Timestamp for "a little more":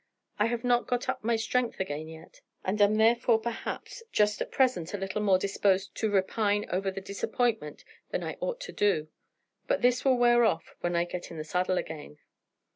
4.95-5.37